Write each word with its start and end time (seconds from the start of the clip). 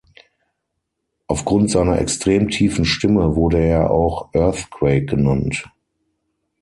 Aufgrund 1.27 1.69
seiner 1.69 2.01
extrem 2.01 2.49
tiefen 2.49 2.85
Stimme 2.85 3.35
wurde 3.35 3.59
er 3.63 3.91
auch 3.91 4.33
"Earthquake" 4.33 5.05
genannt. 5.05 5.69